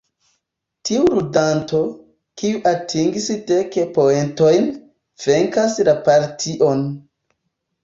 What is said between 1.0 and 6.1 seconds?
ludanto, kiu atingis dek poentojn, venkas la